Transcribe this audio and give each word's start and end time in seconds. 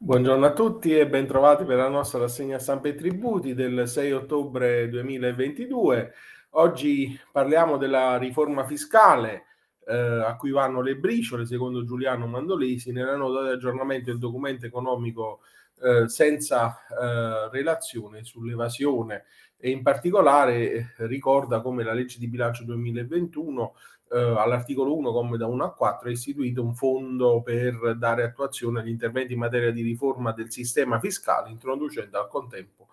Buongiorno 0.00 0.46
a 0.46 0.52
tutti 0.52 0.96
e 0.96 1.08
bentrovati 1.08 1.64
per 1.64 1.76
la 1.76 1.88
nostra 1.88 2.20
rassegna 2.20 2.60
stampa 2.60 2.86
e 2.86 2.94
tributi 2.94 3.52
del 3.52 3.88
6 3.88 4.12
ottobre 4.12 4.88
2022. 4.88 6.12
Oggi 6.50 7.18
parliamo 7.32 7.76
della 7.76 8.16
riforma 8.16 8.64
fiscale 8.64 9.46
eh, 9.84 9.96
a 9.96 10.36
cui 10.36 10.52
vanno 10.52 10.82
le 10.82 10.94
briciole, 10.94 11.46
secondo 11.46 11.82
Giuliano 11.82 12.28
Mandolesi, 12.28 12.92
nella 12.92 13.16
nota 13.16 13.42
di 13.42 13.48
aggiornamento 13.48 14.10
del 14.10 14.20
documento 14.20 14.66
economico 14.66 15.40
eh, 15.82 16.08
senza 16.08 16.78
eh, 16.88 17.48
relazione 17.50 18.24
sull'evasione 18.24 19.24
e 19.56 19.70
in 19.70 19.82
particolare 19.82 20.70
eh, 20.70 20.86
ricorda 21.06 21.60
come 21.60 21.82
la 21.82 21.92
legge 21.92 22.18
di 22.18 22.28
bilancio 22.28 22.64
2021 22.64 23.74
eh, 24.10 24.18
all'articolo 24.18 24.96
1, 24.96 25.12
come 25.12 25.36
da 25.36 25.46
1 25.46 25.64
a 25.64 25.72
4, 25.72 26.08
ha 26.08 26.12
istituito 26.12 26.62
un 26.62 26.74
fondo 26.74 27.42
per 27.42 27.96
dare 27.96 28.22
attuazione 28.22 28.80
agli 28.80 28.88
interventi 28.88 29.32
in 29.32 29.40
materia 29.40 29.70
di 29.70 29.82
riforma 29.82 30.32
del 30.32 30.50
sistema 30.50 30.98
fiscale, 30.98 31.50
introducendo 31.50 32.18
al 32.18 32.28
contempo 32.28 32.88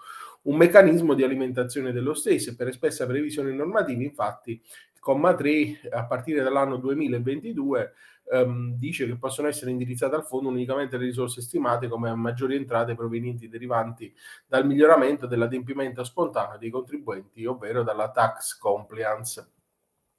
un 0.45 0.57
meccanismo 0.57 1.13
di 1.13 1.23
alimentazione 1.23 1.91
dello 1.91 2.13
stesso 2.13 2.51
e 2.51 2.55
per 2.55 2.67
espressa 2.67 3.05
previsione 3.05 3.51
normativa, 3.51 4.03
infatti, 4.03 4.61
comma 5.05 5.35
3, 5.35 5.81
a 5.91 6.05
partire 6.05 6.41
dall'anno 6.41 6.77
2022, 6.77 7.93
ehm, 8.31 8.73
dice 8.73 9.05
che 9.05 9.15
possono 9.17 9.47
essere 9.47 9.69
indirizzate 9.69 10.15
al 10.15 10.25
fondo 10.25 10.49
unicamente 10.49 10.97
le 10.97 11.05
risorse 11.05 11.41
stimate 11.41 11.87
come 11.87 12.11
maggiori 12.15 12.55
entrate 12.55 12.95
provenienti 12.95 13.47
derivanti 13.47 14.11
dal 14.47 14.65
miglioramento 14.65 15.27
dell'adempimento 15.27 16.03
spontaneo 16.03 16.57
dei 16.57 16.71
contribuenti, 16.71 17.45
ovvero 17.45 17.83
dalla 17.83 18.09
tax 18.09 18.57
compliance. 18.57 19.51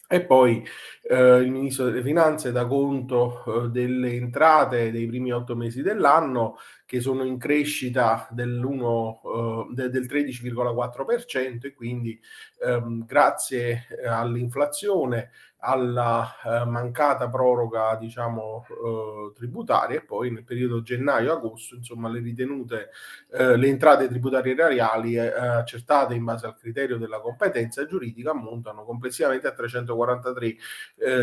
E 0.09 0.23
poi 0.23 0.65
eh, 1.03 1.39
il 1.39 1.51
ministro 1.51 1.87
delle 1.87 2.01
finanze 2.01 2.53
dà 2.53 2.65
conto 2.65 3.65
eh, 3.65 3.69
delle 3.71 4.13
entrate 4.13 4.93
dei 4.93 5.09
primi 5.09 5.33
otto 5.33 5.57
mesi 5.57 5.83
dell'anno 5.83 6.59
che 6.87 7.01
sono 7.01 7.25
in 7.25 7.37
crescita 7.37 8.29
dell'1, 8.31 9.69
eh, 9.71 9.75
de, 9.75 9.91
del 9.91 10.07
13,4% 10.07 11.67
e 11.67 11.75
quindi 11.75 12.19
ehm, 12.65 13.05
grazie 13.05 13.87
eh, 13.91 14.07
all'inflazione 14.07 15.31
alla 15.59 16.33
eh, 16.45 16.65
mancata 16.67 17.29
proroga 17.29 17.97
diciamo 17.97 18.67
eh, 18.69 19.33
tributaria 19.35 19.97
e 19.97 20.05
poi 20.05 20.31
nel 20.31 20.45
periodo 20.45 20.83
gennaio-agosto 20.83 21.75
insomma 21.75 22.09
le 22.09 22.21
ritenute 22.21 22.91
eh, 23.33 23.57
le 23.57 23.67
entrate 23.67 24.07
tributarie 24.07 24.53
erariali 24.53 25.15
eh, 25.17 25.29
accertate 25.29 26.15
in 26.15 26.25
base 26.25 26.47
al 26.47 26.57
criterio 26.57 26.99
della 26.99 27.21
competenza 27.21 27.87
giuridica 27.87 28.31
ammontano 28.31 28.85
complessivamente 28.85 29.47
a 29.49 29.53
343 29.53 30.57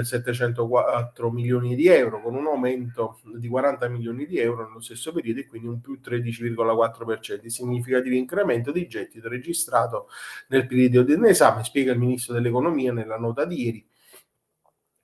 704 0.04 1.32
milioni 1.32 1.76
di 1.76 1.88
euro 1.88 2.22
con 2.22 2.36
un 2.36 2.48
aumento 2.48 3.20
di 3.36 3.48
40 3.48 3.88
milioni 3.88 4.26
di 4.26 4.40
euro 4.40 4.66
nello 4.66 4.82
stesso 4.82 5.14
periodo 5.14 5.40
e 5.40 5.48
quindi 5.54 5.68
un 5.68 5.82
più 5.82 6.00
13,4% 6.04 7.46
significativo 7.46 8.16
incremento 8.16 8.72
di 8.72 8.88
gettito 8.88 9.30
registrato 9.30 10.08
nel 10.48 10.66
periodo 10.66 11.04
dell'esame 11.04 11.64
spiega 11.64 11.92
il 11.92 12.00
ministro 12.00 12.34
dell'economia 12.34 12.92
nella 12.92 13.18
nota 13.18 13.46
di 13.46 13.64
ieri 13.64 13.88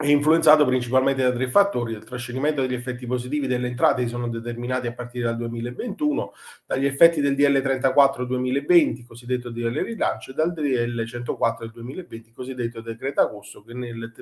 è 0.02 0.08
influenzato 0.08 0.64
principalmente 0.64 1.24
da 1.24 1.32
tre 1.34 1.50
fattori. 1.50 1.92
Il 1.92 2.06
trascinamento 2.06 2.62
degli 2.62 2.74
effetti 2.74 3.06
positivi 3.06 3.48
delle 3.48 3.68
entrate 3.68 4.08
sono 4.08 4.30
determinati 4.30 4.88
a 4.88 4.94
partire 4.94 5.26
dal 5.26 5.36
2021, 5.36 6.32
dagli 6.66 6.86
effetti 6.86 7.20
del 7.20 7.36
DL 7.36 7.62
34 7.62 8.24
2020, 8.24 9.04
cosiddetto 9.04 9.50
DL 9.50 9.78
rilancio, 9.84 10.32
e 10.32 10.36
dal 10.36 10.54
DL 10.54 11.06
104 11.06 11.66
del 11.66 11.74
2020, 11.74 12.32
cosiddetto 12.32 12.80
decreto 12.80 13.20
agosto, 13.20 13.62
che 13.62 13.74
nel, 13.74 14.14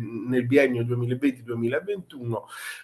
nel 0.00 0.46
biennio 0.46 0.82
2020-2021 0.84 2.36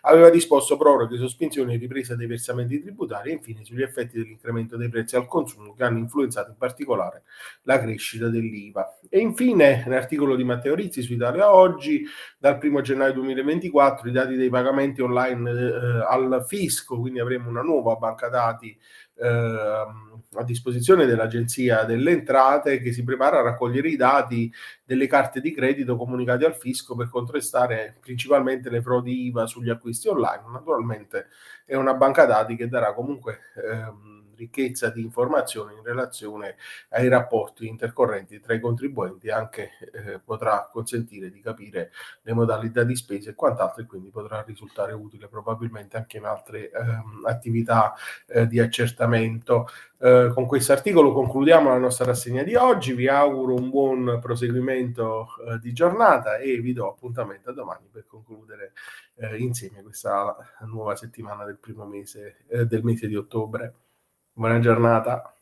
aveva 0.02 0.28
disposto 0.28 0.76
proroghe, 0.76 1.16
sospensioni 1.16 1.72
e 1.72 1.78
ripresa 1.78 2.14
dei 2.14 2.26
versamenti 2.26 2.78
tributari 2.78 3.30
e 3.30 3.32
infine 3.32 3.64
sugli 3.64 3.80
effetti 3.80 4.18
dell'incremento 4.18 4.76
dei 4.76 4.90
prezzi 4.90 5.16
al 5.16 5.26
consumo 5.26 5.72
che 5.72 5.82
hanno 5.82 5.96
influenzato 5.96 6.50
in 6.50 6.58
particolare 6.58 7.22
la 7.62 7.80
crescita 7.80 8.28
dell'IVA. 8.28 8.93
E 9.14 9.20
infine 9.20 9.84
l'articolo 9.86 10.34
di 10.34 10.42
Matteo 10.42 10.74
Rizzi 10.74 11.00
su 11.00 11.12
Italia 11.12 11.54
Oggi 11.54 12.04
dal 12.36 12.58
1 12.60 12.80
gennaio 12.80 13.12
2024 13.12 14.08
i 14.08 14.10
dati 14.10 14.34
dei 14.34 14.48
pagamenti 14.48 15.02
online 15.02 15.50
eh, 15.50 16.04
al 16.08 16.44
fisco, 16.48 16.98
quindi 16.98 17.20
avremo 17.20 17.48
una 17.48 17.62
nuova 17.62 17.94
banca 17.94 18.28
dati 18.28 18.76
eh, 19.16 19.28
a 19.28 20.42
disposizione 20.42 21.06
dell'Agenzia 21.06 21.84
delle 21.84 22.10
Entrate 22.10 22.80
che 22.80 22.92
si 22.92 23.04
prepara 23.04 23.38
a 23.38 23.42
raccogliere 23.42 23.88
i 23.88 23.94
dati 23.94 24.52
delle 24.84 25.06
carte 25.06 25.40
di 25.40 25.54
credito 25.54 25.96
comunicate 25.96 26.44
al 26.44 26.56
fisco 26.56 26.96
per 26.96 27.08
contrastare 27.08 27.96
principalmente 28.00 28.68
le 28.68 28.82
frodi 28.82 29.26
IVA 29.26 29.46
sugli 29.46 29.70
acquisti 29.70 30.08
online. 30.08 30.42
Naturalmente 30.50 31.28
è 31.64 31.76
una 31.76 31.94
banca 31.94 32.24
dati 32.24 32.56
che 32.56 32.66
darà 32.66 32.92
comunque 32.92 33.38
ehm, 33.64 34.23
ricchezza 34.36 34.90
di 34.90 35.02
informazioni 35.02 35.74
in 35.74 35.82
relazione 35.82 36.56
ai 36.90 37.08
rapporti 37.08 37.66
intercorrenti 37.66 38.40
tra 38.40 38.54
i 38.54 38.60
contribuenti, 38.60 39.30
anche 39.30 39.70
eh, 39.92 40.18
potrà 40.18 40.68
consentire 40.70 41.30
di 41.30 41.40
capire 41.40 41.90
le 42.22 42.32
modalità 42.32 42.84
di 42.84 42.96
spesa 42.96 43.30
e 43.30 43.34
quant'altro 43.34 43.82
e 43.82 43.86
quindi 43.86 44.10
potrà 44.10 44.42
risultare 44.42 44.92
utile 44.92 45.28
probabilmente 45.28 45.96
anche 45.96 46.18
in 46.18 46.24
altre 46.24 46.70
ehm, 46.70 47.22
attività 47.26 47.94
eh, 48.26 48.46
di 48.46 48.60
accertamento. 48.60 49.68
Eh, 49.98 50.30
con 50.34 50.46
questo 50.46 50.72
articolo 50.72 51.12
concludiamo 51.12 51.70
la 51.70 51.78
nostra 51.78 52.04
rassegna 52.04 52.42
di 52.42 52.54
oggi, 52.54 52.92
vi 52.92 53.08
auguro 53.08 53.54
un 53.54 53.70
buon 53.70 54.18
proseguimento 54.20 55.28
eh, 55.48 55.58
di 55.60 55.72
giornata 55.72 56.36
e 56.36 56.60
vi 56.60 56.72
do 56.72 56.88
appuntamento 56.88 57.50
a 57.50 57.52
domani 57.54 57.88
per 57.90 58.04
concludere 58.06 58.72
eh, 59.16 59.36
insieme 59.38 59.82
questa 59.82 60.36
nuova 60.66 60.96
settimana 60.96 61.44
del 61.44 61.58
primo 61.58 61.86
mese 61.86 62.44
eh, 62.48 62.66
del 62.66 62.82
mese 62.82 63.06
di 63.08 63.16
ottobre. 63.16 63.74
Buona 64.34 64.58
giornata. 64.60 65.32